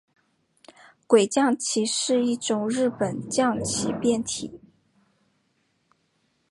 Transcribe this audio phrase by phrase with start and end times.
[1.05, 4.59] 鬼将棋是一种日本将棋变体。